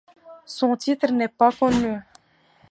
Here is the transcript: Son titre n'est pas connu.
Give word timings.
Son 0.47 0.75
titre 0.77 1.11
n'est 1.11 1.27
pas 1.27 1.51
connu. 1.51 1.99